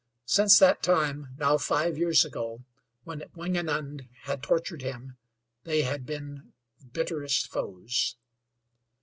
[0.25, 2.63] Since that time, now five years ago,
[3.03, 5.15] when Wingenund had tortured him,
[5.63, 6.53] they had been
[6.91, 8.15] bitterest foes.